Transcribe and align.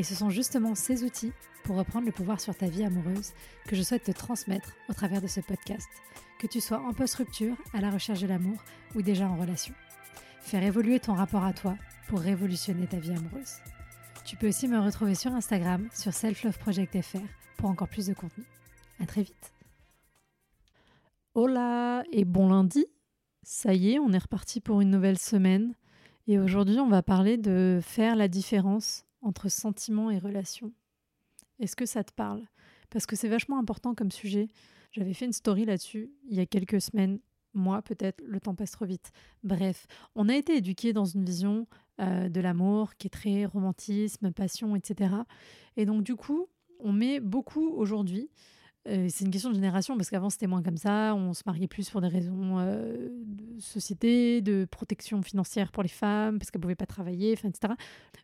Et 0.00 0.02
ce 0.02 0.14
sont 0.14 0.30
justement 0.30 0.74
ces 0.74 1.04
outils 1.04 1.34
pour 1.62 1.76
reprendre 1.76 2.06
le 2.06 2.12
pouvoir 2.12 2.40
sur 2.40 2.56
ta 2.56 2.68
vie 2.68 2.84
amoureuse 2.84 3.34
que 3.66 3.76
je 3.76 3.82
souhaite 3.82 4.04
te 4.04 4.12
transmettre 4.12 4.72
au 4.88 4.94
travers 4.94 5.20
de 5.20 5.26
ce 5.26 5.40
podcast, 5.40 5.90
que 6.38 6.46
tu 6.46 6.58
sois 6.58 6.80
en 6.80 6.94
post-rupture, 6.94 7.54
à 7.74 7.82
la 7.82 7.90
recherche 7.90 8.22
de 8.22 8.26
l'amour 8.26 8.56
ou 8.94 9.02
déjà 9.02 9.28
en 9.28 9.36
relation. 9.36 9.74
Faire 10.40 10.62
évoluer 10.62 11.00
ton 11.00 11.12
rapport 11.12 11.44
à 11.44 11.52
toi 11.52 11.76
pour 12.08 12.20
révolutionner 12.20 12.86
ta 12.86 12.96
vie 12.96 13.10
amoureuse. 13.10 13.56
Tu 14.24 14.36
peux 14.36 14.48
aussi 14.48 14.68
me 14.68 14.80
retrouver 14.80 15.14
sur 15.14 15.34
Instagram, 15.34 15.86
sur 15.92 16.14
selfloveproject.fr 16.14 17.18
pour 17.58 17.68
encore 17.68 17.88
plus 17.88 18.06
de 18.06 18.14
contenu. 18.14 18.44
À 19.00 19.04
très 19.04 19.24
vite. 19.24 19.52
Hola 21.34 22.04
et 22.10 22.24
bon 22.24 22.48
lundi. 22.48 22.86
Ça 23.42 23.74
y 23.74 23.92
est, 23.92 23.98
on 23.98 24.12
est 24.12 24.18
reparti 24.18 24.62
pour 24.62 24.80
une 24.80 24.88
nouvelle 24.88 25.18
semaine. 25.18 25.74
Et 26.26 26.38
aujourd'hui, 26.38 26.78
on 26.78 26.88
va 26.88 27.02
parler 27.02 27.36
de 27.36 27.80
faire 27.82 28.16
la 28.16 28.28
différence 28.28 29.04
entre 29.22 29.48
sentiment 29.48 30.10
et 30.10 30.18
relation. 30.18 30.72
Est-ce 31.58 31.76
que 31.76 31.86
ça 31.86 32.04
te 32.04 32.12
parle? 32.12 32.46
Parce 32.90 33.06
que 33.06 33.16
c'est 33.16 33.28
vachement 33.28 33.58
important 33.58 33.94
comme 33.94 34.10
sujet. 34.10 34.48
J'avais 34.92 35.14
fait 35.14 35.26
une 35.26 35.32
story 35.32 35.64
là-dessus 35.64 36.10
il 36.28 36.36
y 36.36 36.40
a 36.40 36.46
quelques 36.46 36.80
semaines. 36.80 37.20
Moi, 37.52 37.82
peut-être, 37.82 38.22
le 38.24 38.40
temps 38.40 38.54
passe 38.54 38.70
trop 38.72 38.84
vite. 38.84 39.10
Bref, 39.42 39.86
on 40.14 40.28
a 40.28 40.36
été 40.36 40.56
éduqués 40.56 40.92
dans 40.92 41.04
une 41.04 41.24
vision 41.24 41.66
euh, 42.00 42.28
de 42.28 42.40
l'amour 42.40 42.94
qui 42.96 43.08
est 43.08 43.10
très 43.10 43.44
romantisme, 43.44 44.32
passion, 44.32 44.76
etc. 44.76 45.14
Et 45.76 45.84
donc, 45.84 46.02
du 46.02 46.14
coup, 46.14 46.46
on 46.78 46.92
met 46.92 47.20
beaucoup 47.20 47.68
aujourd'hui 47.70 48.30
c'est 48.86 49.24
une 49.24 49.30
question 49.30 49.50
de 49.50 49.54
génération 49.54 49.96
parce 49.96 50.08
qu'avant 50.08 50.30
c'était 50.30 50.46
moins 50.46 50.62
comme 50.62 50.78
ça, 50.78 51.14
on 51.14 51.34
se 51.34 51.42
mariait 51.44 51.68
plus 51.68 51.90
pour 51.90 52.00
des 52.00 52.08
raisons 52.08 52.58
euh, 52.58 53.08
de 53.10 53.60
société, 53.60 54.40
de 54.40 54.66
protection 54.70 55.20
financière 55.22 55.70
pour 55.70 55.82
les 55.82 55.88
femmes, 55.90 56.38
parce 56.38 56.50
qu'elles 56.50 56.60
ne 56.60 56.62
pouvaient 56.62 56.74
pas 56.74 56.86
travailler, 56.86 57.32
etc. 57.32 57.74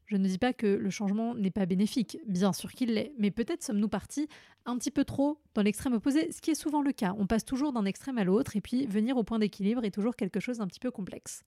Je 0.07 0.17
ne 0.17 0.27
dis 0.27 0.39
pas 0.39 0.55
que 0.55 0.67
le 0.67 0.91
changement 0.91 1.35
n'est 1.35 1.51
pas 1.51 1.67
bénéfique, 1.67 2.19
bien 2.27 2.55
sûr 2.55 2.73
qu'il 2.73 2.95
l'est, 2.95 3.13
mais 3.19 3.31
peut-être 3.31 3.63
sommes-nous 3.63 3.89
partis 3.89 4.29
un 4.65 4.79
petit 4.79 4.91
peu 4.91 5.05
trop 5.05 5.39
dans 5.55 5.63
l'extrême 5.63 5.93
opposé, 5.93 6.33
ce 6.33 6.41
qui 6.41 6.51
est 6.53 6.55
souvent 6.55 6.81
le 6.81 6.93
cas. 6.93 7.15
On 7.19 7.27
passe 7.27 7.45
toujours 7.45 7.73
d'un 7.73 7.85
extrême 7.85 8.17
à 8.17 8.25
l'autre 8.25 8.57
et 8.57 8.63
puis 8.63 8.87
venir 8.87 9.17
au 9.19 9.25
point 9.25 9.39
d'équilibre 9.39 9.85
est 9.85 9.91
toujours 9.91 10.17
quelque 10.17 10.41
chose 10.41 10.59
d'un 10.59 10.67
petit 10.67 10.81
peu 10.81 10.91
complexe. 10.91 11.45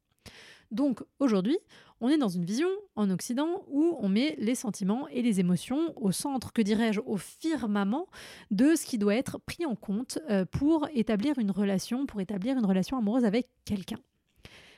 Donc 0.72 1.02
aujourd'hui, 1.20 1.58
on 2.02 2.10
est 2.10 2.18
dans 2.18 2.30
une 2.30 2.46
vision 2.46 2.70
en 2.96 3.10
Occident 3.10 3.64
où 3.68 3.98
on 4.00 4.08
met 4.08 4.36
les 4.38 4.56
sentiments 4.56 5.08
et 5.10 5.22
les 5.22 5.40
émotions 5.40 5.94
au 5.98 6.12
centre, 6.12 6.54
que 6.54 6.62
dirais-je, 6.62 7.02
au 7.02 7.18
firmament 7.18 8.08
de 8.52 8.76
ce 8.76 8.86
qui 8.86 8.98
doit 8.98 9.16
être 9.16 9.40
pris 9.40 9.66
en 9.66 9.76
compte 9.76 10.20
euh, 10.30 10.46
pour 10.46 10.88
établir 10.94 11.40
une 11.40 11.52
relation, 11.52 12.06
pour 12.06 12.22
établir 12.22 12.58
une 12.58 12.66
relation 12.66 12.98
amoureuse 12.98 13.26
avec 13.26 13.50
quelqu'un. 13.66 14.00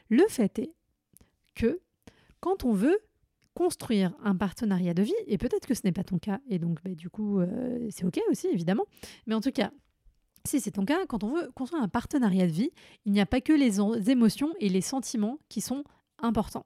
Le 0.10 0.24
fait 0.30 0.60
est 0.60 0.74
que 1.56 1.80
quand 2.40 2.64
on 2.64 2.72
veut 2.72 2.98
construire 3.54 4.14
un 4.24 4.36
partenariat 4.36 4.94
de 4.94 5.04
vie, 5.04 5.14
et 5.28 5.38
peut-être 5.38 5.68
que 5.68 5.74
ce 5.74 5.82
n'est 5.84 5.92
pas 5.92 6.04
ton 6.04 6.18
cas, 6.18 6.40
et 6.50 6.58
donc 6.58 6.80
bah, 6.84 6.96
du 6.96 7.10
coup 7.10 7.40
euh, 7.40 7.88
c'est 7.92 8.06
ok 8.06 8.20
aussi 8.30 8.48
évidemment, 8.48 8.86
mais 9.28 9.36
en 9.36 9.42
tout 9.42 9.52
cas 9.52 9.72
si 10.46 10.60
c'est 10.60 10.72
ton 10.72 10.86
cas, 10.86 11.06
quand 11.06 11.24
on 11.24 11.36
veut 11.36 11.52
construire 11.56 11.84
un 11.84 11.88
partenariat 11.88 12.48
de 12.48 12.52
vie, 12.52 12.72
il 13.06 13.12
n'y 13.12 13.22
a 13.22 13.26
pas 13.26 13.42
que 13.42 13.54
les 13.54 13.80
émotions 14.10 14.54
et 14.60 14.70
les 14.70 14.82
sentiments 14.82 15.40
qui 15.50 15.62
sont 15.62 15.84
importants. 16.20 16.66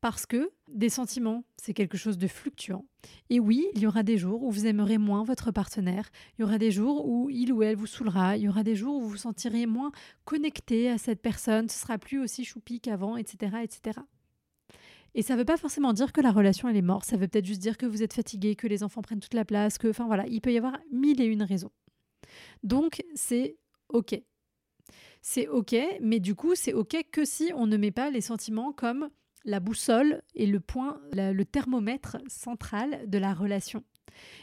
Parce 0.00 0.26
que 0.26 0.50
des 0.68 0.88
sentiments, 0.88 1.44
c'est 1.56 1.72
quelque 1.72 1.96
chose 1.96 2.18
de 2.18 2.28
fluctuant. 2.28 2.84
Et 3.30 3.40
oui, 3.40 3.66
il 3.74 3.80
y 3.80 3.86
aura 3.86 4.02
des 4.02 4.18
jours 4.18 4.42
où 4.42 4.50
vous 4.50 4.66
aimerez 4.66 4.98
moins 4.98 5.24
votre 5.24 5.50
partenaire, 5.50 6.10
il 6.38 6.42
y 6.42 6.44
aura 6.44 6.58
des 6.58 6.70
jours 6.70 7.08
où 7.08 7.30
il 7.30 7.52
ou 7.52 7.62
elle 7.62 7.76
vous 7.76 7.86
saoulera, 7.86 8.36
il 8.36 8.44
y 8.44 8.48
aura 8.48 8.62
des 8.62 8.76
jours 8.76 8.96
où 8.96 9.00
vous 9.00 9.08
vous 9.08 9.16
sentirez 9.16 9.66
moins 9.66 9.90
connecté 10.24 10.90
à 10.90 10.98
cette 10.98 11.22
personne, 11.22 11.68
ce 11.68 11.78
sera 11.78 11.98
plus 11.98 12.20
aussi 12.20 12.44
choupi 12.44 12.80
qu'avant, 12.80 13.16
etc., 13.16 13.56
etc. 13.62 14.00
Et 15.14 15.22
ça 15.22 15.32
ne 15.32 15.38
veut 15.38 15.44
pas 15.46 15.56
forcément 15.56 15.94
dire 15.94 16.12
que 16.12 16.20
la 16.20 16.30
relation 16.30 16.68
elle 16.68 16.76
est 16.76 16.82
morte, 16.82 17.06
ça 17.06 17.16
veut 17.16 17.26
peut-être 17.26 17.46
juste 17.46 17.62
dire 17.62 17.78
que 17.78 17.86
vous 17.86 18.02
êtes 18.02 18.12
fatigué, 18.12 18.54
que 18.54 18.66
les 18.66 18.82
enfants 18.82 19.00
prennent 19.00 19.20
toute 19.20 19.34
la 19.34 19.46
place, 19.46 19.78
que, 19.78 19.88
enfin 19.88 20.06
voilà, 20.06 20.26
il 20.26 20.42
peut 20.42 20.52
y 20.52 20.58
avoir 20.58 20.78
mille 20.92 21.22
et 21.22 21.24
une 21.24 21.42
raisons. 21.42 21.70
Donc 22.62 23.02
c'est 23.14 23.56
OK. 23.88 24.20
C'est 25.22 25.48
OK, 25.48 25.74
mais 26.00 26.20
du 26.20 26.36
coup, 26.36 26.54
c'est 26.54 26.72
OK 26.72 26.96
que 27.10 27.24
si 27.24 27.50
on 27.56 27.66
ne 27.66 27.76
met 27.76 27.90
pas 27.90 28.10
les 28.10 28.20
sentiments 28.20 28.72
comme 28.72 29.08
la 29.44 29.60
boussole 29.60 30.22
et 30.34 30.46
le 30.46 30.60
point, 30.60 31.00
le 31.12 31.42
thermomètre 31.44 32.18
central 32.28 33.08
de 33.08 33.18
la 33.18 33.34
relation. 33.34 33.82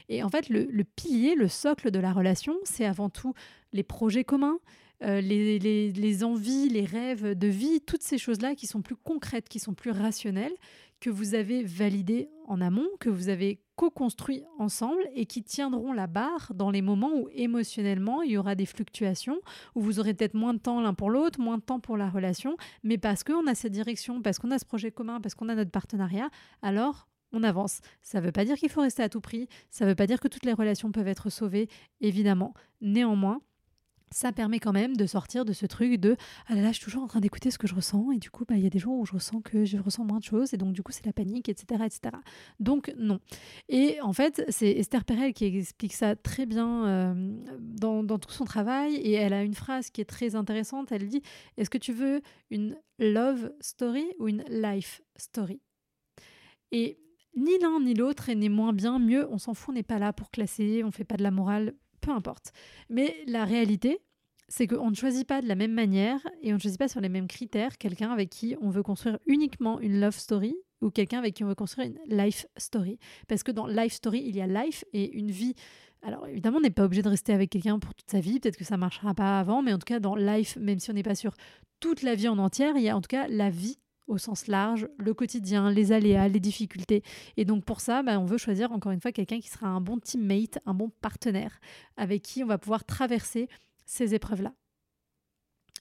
Et 0.10 0.24
en 0.24 0.30
fait, 0.30 0.50
le, 0.50 0.84
pilier, 0.84 1.36
le 1.36 1.48
socle 1.48 1.92
de 1.92 2.00
la 2.00 2.14
relation, 2.14 2.56
c'est 2.64 2.86
avant 2.86 3.10
tout 3.10 3.34
les 3.72 3.84
projets 3.84 4.24
communs, 4.24 4.60
euh, 5.04 5.22
les, 5.22 5.60
les, 5.60 6.24
envies, 6.24 6.70
les 6.70 6.86
rêves 6.86 7.38
de 7.38 7.48
vie, 7.48 7.82
toutes 7.82 8.04
ces 8.04 8.18
choses-là 8.18 8.56
qui 8.56 8.68
sont 8.68 8.82
plus 8.82 8.96
concrètes, 8.96 9.50
qui 9.50 9.60
sont 9.60 9.74
plus 9.74 9.92
rationnelles, 9.92 10.54
que 11.00 11.10
vous 11.10 11.34
avez 11.34 11.64
validées 11.64 12.30
en 12.46 12.62
amont, 12.62 12.88
que 13.00 13.10
vous 13.10 13.30
avez 13.30 13.63
co-construit 13.76 14.44
ensemble 14.60 15.02
et 15.14 15.26
qui 15.26 15.44
tiendront 15.44 15.94
la 15.94 16.08
barre 16.08 16.52
dans 16.54 16.72
les 16.72 16.82
moments 16.82 17.12
où 17.16 17.30
émotionnellement 17.34 18.22
il 18.22 18.32
y 18.32 18.38
aura 18.38 18.56
des 18.56 18.66
fluctuations, 18.66 19.40
où 19.76 19.82
vous 19.82 20.00
aurez 20.00 20.14
peut-être 20.14 20.36
moins 20.36 20.54
de 20.54 20.60
temps 20.60 20.82
l'un 20.82 20.94
pour 20.94 21.10
l'autre, 21.10 21.40
moins 21.40 21.58
de 21.58 21.64
temps 21.64 21.80
pour 21.80 21.98
la 21.98 22.10
relation, 22.10 22.56
mais 22.84 22.98
parce 22.98 23.24
qu'on 23.24 23.48
a 23.48 23.56
cette 23.56 23.72
direction, 23.72 24.22
parce 24.22 24.40
qu'on 24.40 24.52
a 24.52 24.60
ce 24.60 24.66
projet 24.66 24.92
commun, 24.92 25.22
parce 25.22 25.36
qu'on 25.36 25.50
a 25.50 25.56
notre 25.56 25.72
partenariat, 25.72 26.30
alors 26.62 27.08
on 27.32 27.44
avance. 27.44 27.82
Ça 28.02 28.20
ne 28.20 28.26
veut 28.26 28.32
pas 28.32 28.46
dire 28.46 28.58
qu'il 28.58 28.70
faut 28.70 28.82
rester 28.82 29.04
à 29.04 29.10
tout 29.10 29.22
prix, 29.22 29.48
ça 29.70 29.86
ne 29.86 29.90
veut 29.90 29.96
pas 29.96 30.08
dire 30.08 30.20
que 30.20 30.28
toutes 30.28 30.46
les 30.46 30.54
relations 30.54 30.92
peuvent 30.92 31.08
être 31.08 31.30
sauvées, 31.30 31.68
évidemment. 32.00 32.54
Néanmoins, 32.82 33.42
ça 34.14 34.32
permet 34.32 34.60
quand 34.60 34.72
même 34.72 34.96
de 34.96 35.06
sortir 35.06 35.46
de 35.46 35.54
ce 35.54 35.66
truc 35.66 36.00
de 36.00 36.16
ah 36.48 36.56
là 36.56 36.62
là, 36.62 36.68
je 36.70 36.76
suis 36.76 36.86
toujours 36.86 37.04
en 37.04 37.08
train 37.08 37.20
d'écouter 37.20 37.52
ce 37.52 37.58
que 37.58 37.68
je 37.68 37.76
ressens 37.76 38.12
et 38.12 38.18
du 38.18 38.30
coup, 38.30 38.46
bah, 38.48 38.56
il 38.56 38.64
y 38.64 38.68
a 38.68 38.70
des 38.70 38.80
jours 38.80 38.98
où 38.98 39.06
je 39.06 39.14
ressens 39.14 39.42
que 39.42 39.66
je 39.66 39.78
ressens 39.78 40.06
moins 40.06 40.20
de 40.20 40.24
choses 40.24 40.54
et 40.54 40.58
donc 40.58 40.74
du 40.74 40.84
coup, 40.84 40.92
c'est 40.92 41.06
la 41.06 41.14
panique, 41.14 41.50
etc., 41.50 41.84
etc. 41.86 42.16
Donc, 42.60 42.94
non. 42.98 43.20
Et 43.70 44.00
en 44.02 44.14
fait, 44.14 44.46
c'est 44.50 44.72
Esther 44.72 45.04
Perel 45.06 45.34
qui 45.34 45.46
explique 45.46 45.94
ça 45.94 46.16
très 46.16 46.46
bien 46.46 46.86
euh, 46.86 47.36
dans, 47.60 48.04
dans, 48.04 48.20
tout 48.20 48.32
son 48.32 48.46
travail 48.46 48.96
et 48.96 49.14
elle 49.14 49.34
a 49.34 49.44
une 49.44 49.56
phrase 49.56 49.90
qui 49.90 50.02
est 50.02 50.06
très 50.06 50.36
intéressante. 50.36 50.92
Elle 50.92 51.08
dit 51.08 51.22
Est-ce 51.58 51.70
que 51.70 51.78
tu 51.78 51.94
veux 51.94 52.22
une 52.52 52.78
love 53.00 53.52
story 53.60 54.06
ou 54.20 54.28
une 54.28 54.44
life 54.50 55.02
story? 55.18 55.60
Et 56.72 57.00
ni 57.36 57.58
l'un 57.60 57.80
ni 57.80 57.94
l'autre 57.94 58.32
n'est 58.32 58.50
moins 58.50 58.74
bien, 58.74 59.00
mieux, 59.00 59.28
on 59.32 59.38
s'en 59.38 59.54
fout, 59.54 59.70
on 59.70 59.74
n'est 59.74 59.84
pas 59.84 60.00
là 60.00 60.14
pour 60.14 60.30
classer, 60.30 60.84
on 60.84 60.92
fait 60.92 61.04
pas 61.04 61.18
de 61.18 61.24
la 61.24 61.32
morale, 61.32 61.74
peu 62.04 62.12
importe. 62.12 62.52
Mais 62.90 63.16
la 63.28 63.46
réalité, 63.46 64.00
c'est 64.48 64.68
qu'on 64.68 64.92
ne 64.92 64.96
choisit 64.96 65.28
pas 65.28 65.42
de 65.42 65.48
la 65.48 65.56
même 65.56 65.72
manière 65.72 66.20
et 66.42 66.52
on 66.52 66.56
ne 66.56 66.62
choisit 66.62 66.78
pas 66.78 66.88
sur 66.88 67.02
les 67.02 67.10
mêmes 67.10 67.28
critères 67.28 67.78
quelqu'un 67.78 68.12
avec 68.12 68.30
qui 68.30 68.56
on 68.62 68.70
veut 68.70 68.84
construire 68.84 69.18
uniquement 69.26 69.80
une 69.80 70.00
love 70.00 70.18
story 70.18 70.56
ou 70.82 70.92
quelqu'un 70.92 71.20
avec 71.20 71.34
qui 71.34 71.44
on 71.44 71.48
veut 71.48 71.56
construire 71.56 71.88
une 71.88 72.16
life 72.16 72.46
story. 72.58 73.00
Parce 73.28 73.42
que 73.42 73.52
dans 73.52 73.68
life 73.68 73.94
story, 73.94 74.22
il 74.26 74.36
y 74.36 74.42
a 74.42 74.48
life 74.48 74.84
et 74.94 75.12
une 75.18 75.32
vie. 75.32 75.56
Alors 76.02 76.28
évidemment, 76.28 76.58
on 76.58 76.62
n'est 76.62 76.70
pas 76.70 76.84
obligé 76.84 77.02
de 77.02 77.10
rester 77.10 77.34
avec 77.34 77.50
quelqu'un 77.50 77.80
pour 77.80 77.96
toute 77.96 78.12
sa 78.12 78.20
vie, 78.20 78.40
peut-être 78.40 78.58
que 78.58 78.66
ça 78.66 78.76
marchera 78.76 79.14
pas 79.14 79.40
avant, 79.40 79.62
mais 79.62 79.72
en 79.72 79.80
tout 79.80 79.86
cas 79.86 80.02
dans 80.02 80.16
life, 80.16 80.58
même 80.58 80.80
si 80.80 80.92
on 80.92 80.94
n'est 80.94 81.04
pas 81.04 81.16
sur 81.16 81.34
toute 81.80 82.02
la 82.02 82.16
vie 82.16 82.28
en 82.28 82.38
entière, 82.38 82.76
il 82.76 82.84
y 82.84 82.90
a 82.90 82.98
en 82.98 83.02
tout 83.02 83.08
cas 83.08 83.28
la 83.30 83.50
vie 83.50 83.78
au 84.08 84.18
sens 84.18 84.48
large, 84.48 84.88
le 84.98 85.14
quotidien, 85.14 85.72
les 85.72 85.92
aléas, 85.92 86.28
les 86.28 86.40
difficultés. 86.40 87.04
Et 87.38 87.46
donc 87.46 87.66
pour 87.66 87.82
ça, 87.82 88.04
bah, 88.04 88.20
on 88.20 88.26
veut 88.26 88.38
choisir 88.38 88.72
encore 88.72 88.92
une 88.92 89.02
fois 89.02 89.12
quelqu'un 89.12 89.40
qui 89.40 89.50
sera 89.50 89.68
un 89.68 89.82
bon 89.82 90.00
teammate, 90.00 90.60
un 90.66 90.74
bon 90.74 90.90
partenaire, 91.02 91.60
avec 91.98 92.22
qui 92.22 92.44
on 92.44 92.48
va 92.48 92.58
pouvoir 92.58 92.86
traverser 92.86 93.48
ces 93.86 94.14
épreuves-là. 94.14 94.54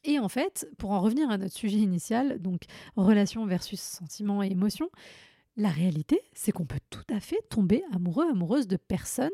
Et 0.04 0.18
en 0.18 0.28
fait, 0.28 0.68
pour 0.78 0.90
en 0.90 1.00
revenir 1.00 1.30
à 1.30 1.38
notre 1.38 1.54
sujet 1.54 1.78
initial, 1.78 2.40
donc 2.40 2.62
relation 2.96 3.46
versus 3.46 3.80
sentiment 3.80 4.42
et 4.42 4.48
émotion, 4.48 4.90
la 5.56 5.68
réalité, 5.68 6.20
c'est 6.32 6.50
qu'on 6.50 6.64
peut 6.64 6.80
tout 6.90 7.04
à 7.10 7.20
fait 7.20 7.40
tomber 7.50 7.84
amoureux, 7.92 8.28
amoureuse 8.28 8.66
de 8.66 8.76
personnes 8.76 9.30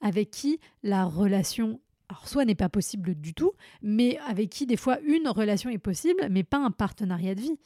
avec 0.00 0.30
qui 0.30 0.60
la 0.82 1.04
relation 1.04 1.80
alors 2.10 2.26
soit 2.26 2.44
n'est 2.44 2.56
pas 2.56 2.68
possible 2.68 3.14
du 3.14 3.34
tout, 3.34 3.52
mais 3.82 4.18
avec 4.26 4.50
qui 4.50 4.66
des 4.66 4.76
fois 4.76 4.98
une 5.00 5.28
relation 5.28 5.70
est 5.70 5.78
possible, 5.78 6.26
mais 6.28 6.42
pas 6.42 6.58
un 6.58 6.72
partenariat 6.72 7.36
de 7.36 7.40
vie. 7.40 7.58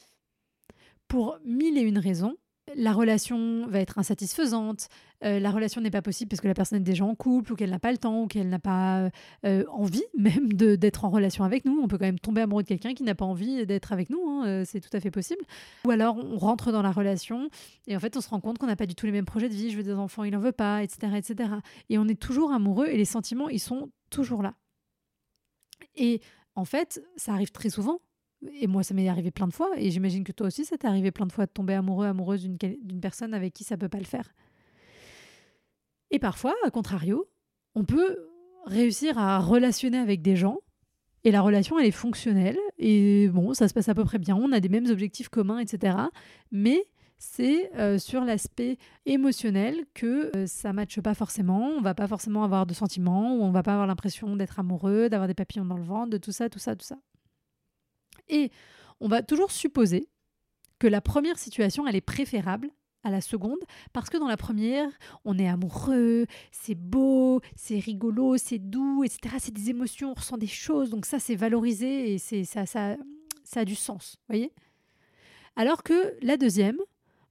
Pour 1.07 1.39
mille 1.43 1.79
et 1.79 1.81
une 1.81 1.97
raisons, 1.97 2.37
la 2.73 2.93
relation 2.93 3.67
va 3.67 3.79
être 3.79 3.99
insatisfaisante, 3.99 4.89
euh, 5.23 5.39
la 5.39 5.51
relation 5.51 5.81
n'est 5.81 5.91
pas 5.91 6.01
possible 6.01 6.29
parce 6.29 6.41
que 6.41 6.47
la 6.47 6.53
personne 6.53 6.79
est 6.79 6.83
déjà 6.83 7.05
en 7.05 7.13
couple 7.13 7.53
ou 7.53 7.55
qu'elle 7.55 7.69
n'a 7.69 7.79
pas 7.79 7.91
le 7.91 7.97
temps 7.97 8.23
ou 8.23 8.27
qu'elle 8.27 8.49
n'a 8.49 8.59
pas 8.59 9.09
euh, 9.45 9.63
envie 9.69 10.03
même 10.17 10.51
d'être 10.53 11.05
en 11.05 11.09
relation 11.09 11.43
avec 11.43 11.65
nous. 11.65 11.79
On 11.81 11.87
peut 11.87 11.97
quand 11.97 12.05
même 12.05 12.19
tomber 12.19 12.41
amoureux 12.41 12.63
de 12.63 12.67
quelqu'un 12.67 12.93
qui 12.93 13.03
n'a 13.03 13.15
pas 13.15 13.25
envie 13.25 13.65
d'être 13.65 13.93
avec 13.93 14.09
nous, 14.09 14.27
hein, 14.27 14.47
euh, 14.47 14.63
c'est 14.65 14.79
tout 14.79 14.89
à 14.93 14.99
fait 14.99 15.11
possible. 15.11 15.41
Ou 15.85 15.91
alors 15.91 16.17
on 16.17 16.37
rentre 16.37 16.71
dans 16.71 16.81
la 16.81 16.91
relation 16.91 17.49
et 17.87 17.95
en 17.95 17.99
fait 17.99 18.17
on 18.17 18.21
se 18.21 18.29
rend 18.29 18.41
compte 18.41 18.57
qu'on 18.57 18.67
n'a 18.67 18.75
pas 18.75 18.87
du 18.87 18.95
tout 18.95 19.05
les 19.05 19.11
mêmes 19.11 19.25
projets 19.25 19.49
de 19.49 19.53
vie, 19.53 19.69
je 19.69 19.77
veux 19.77 19.83
des 19.83 19.93
enfants, 19.93 20.23
il 20.23 20.31
n'en 20.31 20.39
veut 20.39 20.51
pas, 20.51 20.83
etc., 20.83 21.13
etc. 21.17 21.49
Et 21.89 21.97
on 21.97 22.07
est 22.07 22.19
toujours 22.19 22.51
amoureux 22.51 22.87
et 22.87 22.97
les 22.97 23.05
sentiments, 23.05 23.49
ils 23.49 23.59
sont 23.59 23.91
toujours 24.09 24.41
là. 24.41 24.55
Et 25.95 26.21
en 26.55 26.65
fait, 26.65 27.03
ça 27.15 27.33
arrive 27.33 27.51
très 27.51 27.69
souvent 27.69 27.99
et 28.59 28.67
moi, 28.67 28.83
ça 28.83 28.93
m'est 28.93 29.07
arrivé 29.07 29.31
plein 29.31 29.47
de 29.47 29.53
fois, 29.53 29.69
et 29.77 29.91
j'imagine 29.91 30.23
que 30.23 30.31
toi 30.31 30.47
aussi, 30.47 30.65
ça 30.65 30.77
t'est 30.77 30.87
arrivé 30.87 31.11
plein 31.11 31.25
de 31.25 31.31
fois 31.31 31.45
de 31.45 31.51
tomber 31.51 31.73
amoureux, 31.73 32.05
amoureuse 32.05 32.47
d'une 32.47 32.99
personne 33.01 33.33
avec 33.33 33.53
qui 33.53 33.63
ça 33.63 33.77
peut 33.77 33.89
pas 33.89 33.99
le 33.99 34.05
faire. 34.05 34.33
Et 36.11 36.19
parfois, 36.19 36.53
à 36.65 36.69
contrario, 36.69 37.27
on 37.75 37.83
peut 37.83 38.17
réussir 38.65 39.17
à 39.17 39.39
relationner 39.39 39.97
avec 39.97 40.21
des 40.21 40.35
gens, 40.35 40.59
et 41.23 41.31
la 41.31 41.41
relation, 41.41 41.79
elle 41.79 41.87
est 41.87 41.91
fonctionnelle, 41.91 42.57
et 42.77 43.27
bon, 43.29 43.53
ça 43.53 43.67
se 43.67 43.73
passe 43.73 43.89
à 43.89 43.95
peu 43.95 44.05
près 44.05 44.19
bien, 44.19 44.35
on 44.35 44.51
a 44.51 44.59
des 44.59 44.69
mêmes 44.69 44.87
objectifs 44.87 45.29
communs, 45.29 45.59
etc. 45.59 45.97
Mais 46.51 46.85
c'est 47.17 47.73
euh, 47.75 47.97
sur 47.97 48.23
l'aspect 48.23 48.77
émotionnel 49.05 49.85
que 49.93 50.35
euh, 50.35 50.47
ça 50.47 50.73
matche 50.73 50.99
pas 50.99 51.13
forcément. 51.13 51.69
On 51.77 51.81
va 51.81 51.95
pas 51.95 52.07
forcément 52.07 52.43
avoir 52.43 52.65
de 52.65 52.73
sentiments, 52.73 53.35
ou 53.35 53.43
on 53.43 53.51
va 53.51 53.63
pas 53.63 53.73
avoir 53.73 53.87
l'impression 53.87 54.35
d'être 54.35 54.59
amoureux, 54.59 55.09
d'avoir 55.09 55.27
des 55.27 55.33
papillons 55.33 55.65
dans 55.65 55.77
le 55.77 55.83
ventre, 55.83 56.11
de 56.11 56.17
tout 56.17 56.31
ça, 56.31 56.49
tout 56.49 56.59
ça, 56.59 56.75
tout 56.75 56.85
ça. 56.85 56.97
Et 58.29 58.51
on 58.99 59.07
va 59.07 59.21
toujours 59.21 59.51
supposer 59.51 60.09
que 60.79 60.87
la 60.87 61.01
première 61.01 61.39
situation, 61.39 61.87
elle 61.87 61.95
est 61.95 62.01
préférable 62.01 62.69
à 63.03 63.11
la 63.11 63.21
seconde, 63.21 63.59
parce 63.93 64.09
que 64.09 64.17
dans 64.17 64.27
la 64.27 64.35
première, 64.35 64.89
on 65.25 65.37
est 65.37 65.47
amoureux, 65.47 66.25
c'est 66.51 66.75
beau, 66.75 67.39
c'est 67.55 67.77
rigolo, 67.77 68.35
c'est 68.37 68.57
doux, 68.57 69.03
etc. 69.03 69.35
C'est 69.37 69.53
des 69.53 69.69
émotions, 69.69 70.11
on 70.11 70.13
ressent 70.15 70.37
des 70.37 70.47
choses, 70.47 70.89
donc 70.89 71.05
ça, 71.05 71.19
c'est 71.19 71.35
valorisé 71.35 72.13
et 72.13 72.17
c'est 72.17 72.43
ça, 72.45 72.65
ça, 72.65 72.97
ça 73.43 73.59
a 73.59 73.65
du 73.65 73.75
sens, 73.75 74.17
voyez? 74.27 74.51
Alors 75.55 75.83
que 75.83 76.17
la 76.21 76.35
deuxième, 76.35 76.79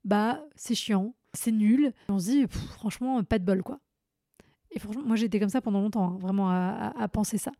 bah, 0.04 0.46
c'est 0.54 0.76
chiant, 0.76 1.14
c'est 1.32 1.50
nul, 1.50 1.92
on 2.08 2.20
se 2.20 2.30
dit, 2.30 2.46
franchement, 2.48 3.24
pas 3.24 3.40
de 3.40 3.44
bol, 3.44 3.64
quoi. 3.64 3.80
Et 4.74 4.80
franchement, 4.80 5.02
moi 5.06 5.16
j'étais 5.16 5.38
comme 5.38 5.48
ça 5.48 5.60
pendant 5.60 5.80
longtemps, 5.80 6.14
hein, 6.14 6.18
vraiment 6.20 6.50
à, 6.50 7.08
penser 7.12 7.38
ça. 7.38 7.52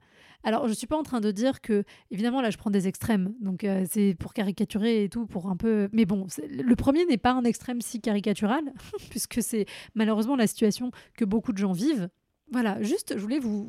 Alors 0.42 0.68
je 0.68 0.72
suis 0.72 0.86
pas 0.86 0.96
en 0.96 1.04
train 1.04 1.20
de 1.20 1.30
dire 1.30 1.60
que, 1.60 1.84
évidemment 2.10 2.42
là 2.42 2.50
je 2.50 2.58
prends 2.58 2.70
des 2.70 2.88
extrêmes, 2.88 3.34
donc 3.40 3.64
euh, 3.64 3.86
c'est 3.88 4.14
pour 4.18 4.34
caricaturer 4.34 5.04
et 5.04 5.08
tout, 5.08 5.26
pour 5.26 5.48
un 5.48 5.56
peu... 5.56 5.88
Mais 5.92 6.04
bon, 6.04 6.26
le 6.50 6.74
premier 6.74 7.06
n'est 7.06 7.16
pas 7.16 7.32
un 7.32 7.44
extrême 7.44 7.80
si 7.80 8.00
caricatural, 8.00 8.64
puisque 9.10 9.42
c'est 9.42 9.66
malheureusement 9.94 10.36
la 10.36 10.46
situation 10.46 10.90
que 11.16 11.24
beaucoup 11.24 11.52
de 11.52 11.58
gens 11.58 11.72
vivent. 11.72 12.08
Voilà, 12.50 12.82
juste, 12.82 13.14
je 13.16 13.22
voulais 13.22 13.38
vous, 13.38 13.66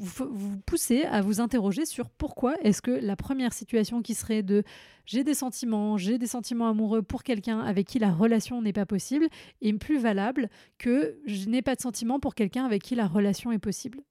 pousser 0.66 1.04
à 1.04 1.22
vous 1.22 1.40
interroger 1.40 1.86
sur 1.86 2.10
pourquoi 2.10 2.56
est-ce 2.62 2.82
que 2.82 2.92
la 2.92 3.16
première 3.16 3.54
situation 3.54 4.02
qui 4.02 4.16
serait 4.16 4.44
de 4.44 4.64
j'ai 5.06 5.24
des 5.24 5.34
sentiments, 5.34 5.98
j'ai 5.98 6.18
des 6.18 6.28
sentiments 6.28 6.68
amoureux 6.68 7.02
pour 7.02 7.24
quelqu'un 7.24 7.62
avec 7.62 7.88
qui 7.88 8.00
la 8.00 8.12
relation 8.12 8.62
n'est 8.62 8.74
pas 8.74 8.86
possible 8.86 9.28
est 9.62 9.74
plus 9.74 9.98
valable 9.98 10.50
que 10.78 11.18
je 11.26 11.48
n'ai 11.48 11.62
pas 11.62 11.76
de 11.76 11.82
sentiments 11.82 12.20
pour 12.20 12.36
quelqu'un 12.36 12.66
avec 12.66 12.84
qui 12.84 12.96
la 12.96 13.08
relation 13.08 13.52
est 13.52 13.60
possible. 13.60 14.02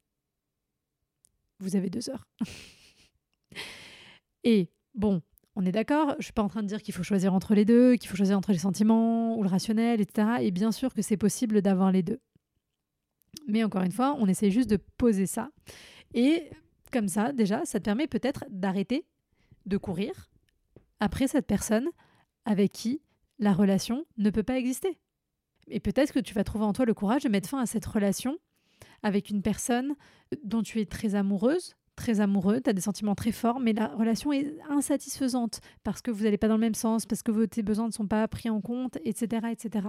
Vous 1.61 1.76
avez 1.76 1.90
deux 1.90 2.08
heures. 2.08 2.26
Et 4.44 4.70
bon, 4.94 5.20
on 5.56 5.66
est 5.66 5.72
d'accord, 5.72 6.11
je 6.12 6.19
ne 6.19 6.22
suis 6.22 6.32
pas 6.32 6.43
en 6.43 6.49
train 6.49 6.62
de 6.62 6.69
dire 6.69 6.82
qu'il 6.82 6.94
faut 6.94 7.02
choisir 7.02 7.34
entre 7.34 7.55
les 7.55 7.64
deux, 7.64 7.96
qu'il 7.96 8.08
faut 8.08 8.16
choisir 8.16 8.38
entre 8.38 8.52
les 8.52 8.58
sentiments 8.58 9.37
ou 9.37 9.43
le 9.43 9.49
rationnel, 9.49 10.00
etc. 10.00 10.28
Et 10.40 10.50
bien 10.50 10.72
sûr 10.72 10.94
que 10.94 11.02
c'est 11.02 11.16
possible 11.16 11.61
d'avoir 11.61 11.93
les 11.93 12.02
deux. 12.02 12.20
Mais 13.46 13.64
encore 13.64 13.82
une 13.82 13.93
fois, 13.93 14.17
on 14.19 14.26
essaie 14.26 14.50
juste 14.50 14.70
de 14.70 14.76
poser 14.76 15.26
ça. 15.26 15.50
Et 16.14 16.50
comme 16.93 17.08
ça, 17.08 17.32
déjà, 17.32 17.64
ça 17.64 17.81
te 17.81 17.85
permet 17.85 18.06
peut-être 18.06 18.44
d'arrêter 18.50 19.05
de 19.67 19.76
courir 19.76 20.31
après 21.00 21.26
cette 21.26 21.46
personne 21.46 21.88
avec 22.44 22.73
qui 22.73 23.02
la 23.38 23.52
relation 23.52 24.05
ne 24.19 24.31
peut 24.31 24.43
pas 24.43 24.58
exister. 24.58 24.99
Et 25.69 25.81
peut-être 25.81 26.12
que 26.12 26.20
tu 26.20 26.35
vas 26.35 26.44
trouver 26.44 26.64
en 26.64 26.73
toi 26.73 26.85
le 26.85 26.94
courage 26.94 27.25
de 27.25 27.29
mettre 27.29 27.49
fin 27.49 27.61
à 27.61 27.67
cette 27.67 27.87
relation 27.87 28.38
avec 29.02 29.31
une 29.31 29.43
personne 29.43 29.94
dont 30.44 30.62
tu 30.62 30.81
es 30.81 30.87
très 30.87 31.14
amoureuse, 31.14 31.75
très 31.97 32.20
amoureux, 32.20 32.61
tu 32.61 32.70
as 32.70 32.73
des 32.73 32.81
sentiments 32.81 33.14
très 33.14 33.32
forts, 33.32 33.61
mais 33.61 33.73
la 33.73 33.88
relation 33.88 34.32
est 34.32 34.55
insatisfaisante 34.69 35.61
parce 35.82 36.00
que 36.00 36.11
vous 36.11 36.25
n'allez 36.25 36.38
pas 36.38 36.49
dans 36.49 36.55
le 36.55 36.61
même 36.61 36.75
sens, 36.75 37.06
parce 37.06 37.23
que 37.23 37.31
vos 37.31 37.47
besoins 37.62 37.87
ne 37.87 37.93
sont 37.93 38.06
pas 38.06 38.26
pris 38.29 38.50
en 38.50 38.61
compte, 38.61 38.99
etc., 39.05 39.49
etc. 39.50 39.88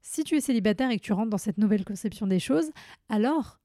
Si 0.00 0.24
tu 0.24 0.36
es 0.36 0.40
célibataire 0.40 0.90
et 0.90 0.98
que 0.98 1.04
tu 1.04 1.12
rentres 1.12 1.30
dans 1.30 1.38
cette 1.38 1.58
nouvelle 1.58 1.84
conception 1.84 2.26
des 2.26 2.38
choses, 2.38 2.70
alors 3.08 3.60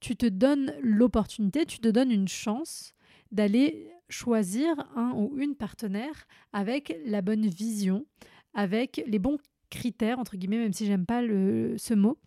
tu 0.00 0.16
te 0.16 0.26
donnes 0.26 0.74
l'opportunité, 0.82 1.64
tu 1.66 1.78
te 1.78 1.88
donnes 1.88 2.10
une 2.10 2.28
chance 2.28 2.94
d'aller 3.32 3.90
choisir 4.08 4.74
un 4.96 5.12
ou 5.16 5.38
une 5.38 5.54
partenaire 5.54 6.26
avec 6.52 6.96
la 7.06 7.22
bonne 7.22 7.46
vision, 7.46 8.04
avec 8.52 9.02
les 9.06 9.18
bons 9.18 9.38
critères, 9.70 10.18
entre 10.18 10.36
guillemets, 10.36 10.58
même 10.58 10.72
si 10.72 10.86
j'aime 10.86 11.06
pas 11.06 11.22
le, 11.22 11.76
ce 11.78 11.94
mot, 11.94 12.18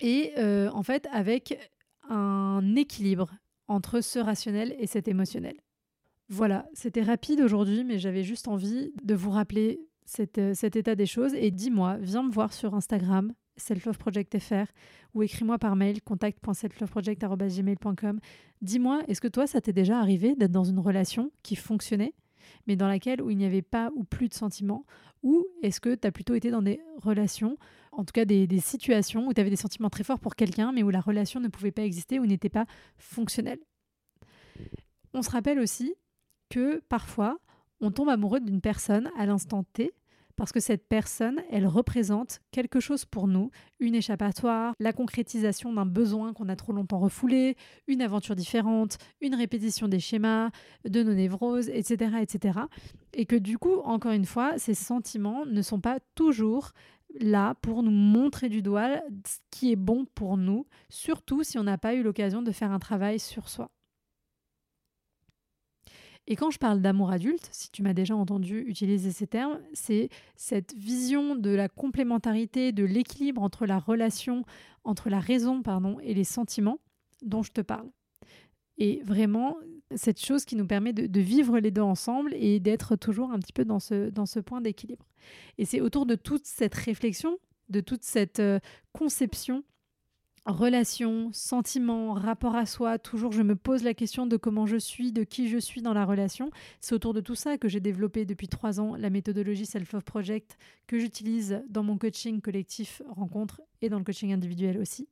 et 0.00 0.32
euh, 0.38 0.70
en 0.72 0.82
fait 0.82 1.06
avec 1.12 1.70
un 2.08 2.76
équilibre 2.76 3.30
entre 3.68 4.00
ce 4.00 4.18
rationnel 4.18 4.74
et 4.78 4.86
cet 4.86 5.08
émotionnel. 5.08 5.56
Voilà, 6.28 6.68
c'était 6.74 7.02
rapide 7.02 7.40
aujourd'hui, 7.40 7.84
mais 7.84 7.98
j'avais 7.98 8.24
juste 8.24 8.48
envie 8.48 8.92
de 9.02 9.14
vous 9.14 9.30
rappeler 9.30 9.80
euh, 10.38 10.54
cet 10.54 10.76
état 10.76 10.94
des 10.94 11.06
choses 11.06 11.34
et 11.34 11.50
dis-moi, 11.50 11.96
viens 12.00 12.22
me 12.22 12.30
voir 12.30 12.52
sur 12.52 12.74
Instagram, 12.74 13.32
selfloveprojectfr 13.56 14.66
ou 15.14 15.22
écris-moi 15.22 15.58
par 15.58 15.76
mail 15.76 16.02
contact.selfloveproject.gmail.com. 16.02 18.20
Dis-moi, 18.62 19.02
est-ce 19.08 19.20
que 19.20 19.28
toi, 19.28 19.46
ça 19.46 19.60
t'est 19.60 19.72
déjà 19.72 19.98
arrivé 19.98 20.34
d'être 20.36 20.52
dans 20.52 20.64
une 20.64 20.78
relation 20.78 21.30
qui 21.42 21.56
fonctionnait, 21.56 22.14
mais 22.66 22.76
dans 22.76 22.88
laquelle 22.88 23.22
où 23.22 23.30
il 23.30 23.36
n'y 23.36 23.46
avait 23.46 23.62
pas 23.62 23.90
ou 23.96 24.04
plus 24.04 24.28
de 24.28 24.34
sentiments 24.34 24.84
Ou 25.22 25.46
est-ce 25.62 25.80
que 25.80 25.94
tu 25.94 26.06
as 26.06 26.12
plutôt 26.12 26.34
été 26.34 26.50
dans 26.50 26.62
des 26.62 26.80
relations, 26.96 27.58
en 27.92 28.04
tout 28.04 28.12
cas 28.12 28.24
des, 28.24 28.46
des 28.46 28.60
situations 28.60 29.26
où 29.26 29.32
tu 29.32 29.40
avais 29.40 29.50
des 29.50 29.56
sentiments 29.56 29.90
très 29.90 30.04
forts 30.04 30.20
pour 30.20 30.36
quelqu'un, 30.36 30.72
mais 30.72 30.82
où 30.82 30.90
la 30.90 31.00
relation 31.00 31.40
ne 31.40 31.48
pouvait 31.48 31.72
pas 31.72 31.82
exister 31.82 32.20
ou 32.20 32.26
n'était 32.26 32.48
pas 32.48 32.66
fonctionnelle? 32.98 33.58
On 35.14 35.22
se 35.22 35.30
rappelle 35.30 35.58
aussi 35.58 35.94
que 36.50 36.82
parfois, 36.88 37.38
on 37.80 37.90
tombe 37.90 38.08
amoureux 38.08 38.40
d'une 38.40 38.60
personne 38.60 39.10
à 39.18 39.26
l'instant 39.26 39.64
T 39.64 39.92
parce 40.36 40.52
que 40.52 40.60
cette 40.60 40.86
personne, 40.86 41.40
elle 41.50 41.66
représente 41.66 42.40
quelque 42.52 42.78
chose 42.78 43.06
pour 43.06 43.26
nous, 43.26 43.50
une 43.80 43.94
échappatoire, 43.94 44.74
la 44.78 44.92
concrétisation 44.92 45.72
d'un 45.72 45.86
besoin 45.86 46.34
qu'on 46.34 46.48
a 46.50 46.56
trop 46.56 46.72
longtemps 46.72 46.98
refoulé, 46.98 47.56
une 47.86 48.02
aventure 48.02 48.36
différente, 48.36 48.98
une 49.22 49.34
répétition 49.34 49.88
des 49.88 49.98
schémas, 49.98 50.50
de 50.84 51.02
nos 51.02 51.14
névroses, 51.14 51.70
etc., 51.70 52.16
etc. 52.20 52.60
Et 53.14 53.24
que 53.24 53.36
du 53.36 53.56
coup, 53.58 53.80
encore 53.84 54.12
une 54.12 54.26
fois, 54.26 54.58
ces 54.58 54.74
sentiments 54.74 55.46
ne 55.46 55.62
sont 55.62 55.80
pas 55.80 55.98
toujours 56.14 56.72
là 57.18 57.54
pour 57.62 57.82
nous 57.82 57.90
montrer 57.90 58.50
du 58.50 58.60
doigt 58.60 59.00
ce 59.26 59.38
qui 59.50 59.72
est 59.72 59.76
bon 59.76 60.04
pour 60.14 60.36
nous, 60.36 60.66
surtout 60.90 61.42
si 61.44 61.58
on 61.58 61.64
n'a 61.64 61.78
pas 61.78 61.94
eu 61.94 62.02
l'occasion 62.02 62.42
de 62.42 62.52
faire 62.52 62.72
un 62.72 62.78
travail 62.78 63.18
sur 63.18 63.48
soi. 63.48 63.70
Et 66.28 66.34
quand 66.34 66.50
je 66.50 66.58
parle 66.58 66.80
d'amour 66.80 67.10
adulte, 67.10 67.48
si 67.52 67.70
tu 67.70 67.82
m'as 67.82 67.92
déjà 67.92 68.16
entendu 68.16 68.60
utiliser 68.66 69.12
ces 69.12 69.26
termes, 69.26 69.60
c'est 69.72 70.08
cette 70.34 70.74
vision 70.74 71.36
de 71.36 71.50
la 71.50 71.68
complémentarité, 71.68 72.72
de 72.72 72.84
l'équilibre 72.84 73.42
entre 73.42 73.64
la 73.64 73.78
relation, 73.78 74.44
entre 74.82 75.08
la 75.08 75.20
raison 75.20 75.62
pardon, 75.62 75.98
et 76.00 76.14
les 76.14 76.24
sentiments 76.24 76.78
dont 77.22 77.42
je 77.42 77.52
te 77.52 77.60
parle. 77.60 77.88
Et 78.78 79.00
vraiment, 79.04 79.56
cette 79.94 80.20
chose 80.20 80.44
qui 80.44 80.56
nous 80.56 80.66
permet 80.66 80.92
de, 80.92 81.20
vivre 81.20 81.58
les 81.58 81.70
deux 81.70 81.82
ensemble 81.82 82.34
et 82.34 82.60
d'être 82.60 82.96
toujours 82.96 83.30
un 83.30 83.38
petit 83.38 83.52
peu 83.52 83.64
dans 83.64 83.78
ce, 83.78 84.40
point 84.40 84.60
d'équilibre. 84.60 85.06
Et 85.58 85.64
c'est 85.64 85.80
autour 85.80 86.06
de 86.06 86.14
toute 86.14 86.44
cette 86.44 86.74
réflexion, 86.74 87.38
de 87.68 87.80
toute 87.80 88.02
cette 88.02 88.40
euh, 88.40 88.60
conception 88.92 89.64
relation, 90.46 91.30
sentiment, 91.32 92.12
rapport 92.12 92.54
à 92.54 92.66
soi, 92.66 92.98
toujours 92.98 93.32
je 93.32 93.42
me 93.42 93.56
pose 93.56 93.82
la 93.82 93.94
question 93.94 94.26
de 94.26 94.36
comment 94.36 94.66
je 94.66 94.76
suis, 94.76 95.12
de 95.12 95.24
qui 95.24 95.48
je 95.48 95.58
suis 95.58 95.82
dans 95.82 95.92
la 95.92 96.04
relation. 96.04 96.50
C'est 96.80 96.94
autour 96.94 97.14
de 97.14 97.20
tout 97.20 97.34
ça 97.34 97.58
que 97.58 97.68
j'ai 97.68 97.80
développé 97.80 98.24
depuis 98.24 98.48
trois 98.48 98.80
ans 98.80 98.96
la 98.96 99.10
méthodologie 99.10 99.66
Self-Love 99.66 100.04
Project 100.04 100.56
que 100.86 100.98
j'utilise 100.98 101.62
dans 101.68 101.82
mon 101.82 101.98
coaching 101.98 102.40
collectif 102.40 103.02
rencontre 103.08 103.60
et 103.82 103.88
dans 103.88 103.98
le 103.98 104.04
coaching 104.04 104.32
individuel 104.32 104.78
aussi. 104.78 105.08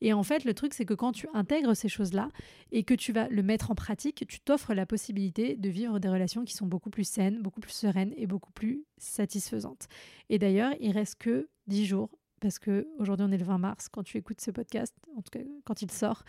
Et 0.00 0.12
en 0.12 0.22
fait, 0.22 0.44
le 0.44 0.54
truc, 0.54 0.74
c'est 0.74 0.84
que 0.84 0.94
quand 0.94 1.12
tu 1.12 1.26
intègres 1.34 1.74
ces 1.74 1.88
choses-là 1.88 2.28
et 2.70 2.84
que 2.84 2.94
tu 2.94 3.12
vas 3.12 3.28
le 3.28 3.42
mettre 3.42 3.70
en 3.70 3.74
pratique, 3.74 4.24
tu 4.28 4.40
t'offres 4.40 4.74
la 4.74 4.86
possibilité 4.86 5.56
de 5.56 5.68
vivre 5.68 5.98
des 5.98 6.08
relations 6.08 6.44
qui 6.44 6.54
sont 6.54 6.66
beaucoup 6.66 6.90
plus 6.90 7.08
saines, 7.08 7.42
beaucoup 7.42 7.60
plus 7.60 7.72
sereines 7.72 8.12
et 8.16 8.26
beaucoup 8.26 8.52
plus 8.52 8.84
satisfaisantes. 8.98 9.88
Et 10.30 10.38
d'ailleurs, 10.38 10.72
il 10.80 10.92
reste 10.92 11.16
que 11.16 11.48
dix 11.66 11.86
jours 11.86 12.10
parce 12.40 12.58
qu'aujourd'hui 12.58 13.26
on 13.28 13.32
est 13.32 13.38
le 13.38 13.44
20 13.44 13.58
mars, 13.58 13.88
quand 13.88 14.02
tu 14.02 14.16
écoutes 14.16 14.40
ce 14.40 14.50
podcast, 14.50 14.94
en 15.16 15.22
tout 15.22 15.30
cas 15.30 15.40
quand 15.64 15.82
il 15.82 15.90
sort, 15.90 16.24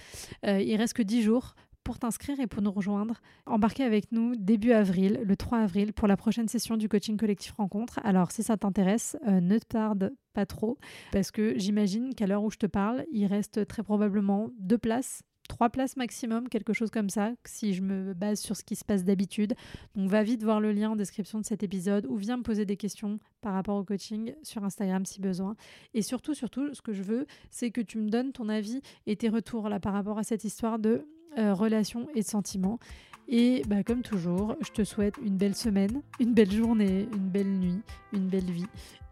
euh, 0.46 0.62
il 0.62 0.76
reste 0.76 0.94
que 0.94 1.04
10 1.04 1.24
jours 1.24 1.56
pour 1.84 1.98
t'inscrire 1.98 2.40
et 2.40 2.48
pour 2.48 2.62
nous 2.62 2.72
rejoindre, 2.72 3.20
embarquez 3.46 3.84
avec 3.84 4.12
nous 4.12 4.36
début 4.36 4.74
avril, 4.74 5.22
le 5.24 5.36
3 5.36 5.60
avril, 5.60 5.94
pour 5.94 6.08
la 6.08 6.18
prochaine 6.18 6.48
session 6.48 6.78
du 6.78 6.88
coaching 6.88 7.18
collectif 7.18 7.54
rencontre. 7.54 8.00
Alors 8.04 8.32
si 8.32 8.44
ça 8.44 8.58
t'intéresse, 8.58 9.18
euh, 9.28 9.40
ne 9.40 9.58
tarde 9.58 10.14
pas 10.34 10.46
trop, 10.46 10.78
parce 11.12 11.32
que 11.32 11.58
j'imagine 11.58 12.14
qu'à 12.14 12.28
l'heure 12.28 12.44
où 12.44 12.52
je 12.52 12.58
te 12.58 12.68
parle, 12.68 13.06
il 13.12 13.26
reste 13.26 13.66
très 13.68 13.82
probablement 13.82 14.50
deux 14.60 14.78
places 14.78 15.24
trois 15.50 15.70
places 15.70 15.98
maximum, 15.98 16.48
quelque 16.48 16.72
chose 16.72 16.90
comme 16.90 17.10
ça, 17.10 17.34
si 17.44 17.74
je 17.74 17.82
me 17.82 18.14
base 18.14 18.40
sur 18.40 18.56
ce 18.56 18.64
qui 18.64 18.78
se 18.78 18.86
passe 18.86 19.04
d'habitude. 19.04 19.56
Donc 19.96 20.10
va 20.10 20.24
vite 20.24 20.44
voir 20.44 20.62
le 20.62 20.72
lien 20.72 20.92
en 20.92 20.96
description 20.96 21.40
de 21.40 21.46
cet 21.46 21.64
épisode 21.64 22.06
ou 22.06 22.16
viens 22.16 22.38
me 22.38 22.44
poser 22.44 22.66
des 22.66 22.78
questions 22.78 23.20
par 23.42 23.54
rapport 23.54 23.76
au 23.76 23.84
coaching 23.84 24.34
sur 24.44 24.64
Instagram 24.64 25.06
si 25.06 25.20
besoin. 25.20 25.58
Et 25.94 26.02
surtout, 26.02 26.34
surtout, 26.34 26.74
ce 26.74 26.82
que 26.82 26.94
je 26.94 27.04
veux, 27.04 27.26
c'est 27.50 27.72
que 27.72 27.82
tu 27.82 27.98
me 27.98 28.10
donnes 28.10 28.32
ton 28.32 28.48
avis 28.48 28.82
et 29.08 29.18
tes 29.18 29.28
retours 29.28 29.68
là 29.68 29.82
par 29.82 29.92
rapport 29.92 30.18
à 30.18 30.24
cette 30.24 30.46
histoire 30.46 30.80
de 30.80 31.06
euh, 31.38 31.54
relations 31.54 32.08
et 32.16 32.22
de 32.22 32.28
sentiments. 32.28 32.80
Et 33.28 33.64
bah, 33.68 33.84
comme 33.84 34.02
toujours, 34.02 34.56
je 34.62 34.72
te 34.72 34.84
souhaite 34.84 35.16
une 35.24 35.38
belle 35.38 35.56
semaine, 35.56 36.02
une 36.20 36.34
belle 36.34 36.52
journée, 36.52 37.08
une 37.14 37.30
belle 37.30 37.52
nuit, 37.60 37.82
une 38.14 38.28
belle 38.28 38.50
vie. 38.50 38.66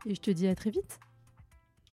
Et 0.06 0.16
je 0.16 0.22
te 0.22 0.32
dis 0.32 0.48
à 0.48 0.56
très 0.56 0.72
vite. 0.72 1.00